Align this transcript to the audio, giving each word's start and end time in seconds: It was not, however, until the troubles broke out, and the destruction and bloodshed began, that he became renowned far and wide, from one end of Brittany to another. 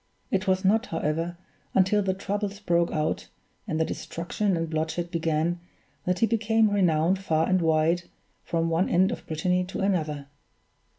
It 0.31 0.47
was 0.47 0.65
not, 0.65 0.87
however, 0.87 1.37
until 1.75 2.01
the 2.01 2.15
troubles 2.15 2.59
broke 2.59 2.89
out, 2.91 3.27
and 3.67 3.79
the 3.79 3.85
destruction 3.85 4.57
and 4.57 4.67
bloodshed 4.67 5.11
began, 5.11 5.59
that 6.05 6.17
he 6.17 6.25
became 6.25 6.71
renowned 6.71 7.19
far 7.19 7.47
and 7.47 7.61
wide, 7.61 8.05
from 8.43 8.67
one 8.71 8.89
end 8.89 9.11
of 9.11 9.27
Brittany 9.27 9.63
to 9.65 9.79
another. 9.81 10.25